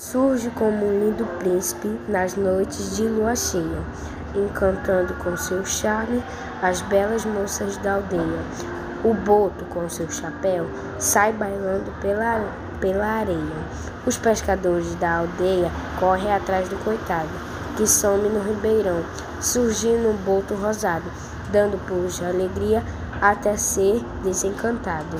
[0.00, 3.82] Surge como um lindo príncipe nas noites de lua cheia,
[4.32, 6.22] encantando com seu charme
[6.62, 8.38] as belas moças da aldeia.
[9.02, 10.70] O boto, com seu chapéu,
[11.00, 12.48] sai bailando pela,
[12.80, 13.56] pela areia.
[14.06, 17.28] Os pescadores da aldeia correm atrás do coitado,
[17.76, 19.02] que some no ribeirão,
[19.40, 21.10] surgindo um boto rosado,
[21.50, 22.84] dando pulos de alegria
[23.20, 25.16] até ser desencantado.